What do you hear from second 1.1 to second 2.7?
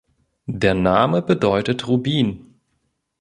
bedeutet Rubin.